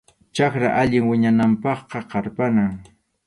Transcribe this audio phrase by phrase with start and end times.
[0.37, 2.73] Chakra allin wiñananpaqqa qarpanam.